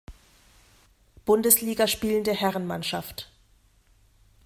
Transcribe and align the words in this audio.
Bundesliga 1.25 1.85
spielende 1.87 2.33
Herrenmannschaft. 2.33 3.29